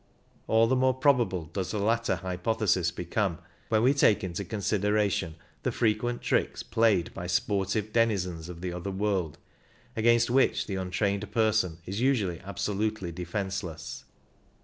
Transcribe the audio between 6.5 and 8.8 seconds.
played by sportive denizens of the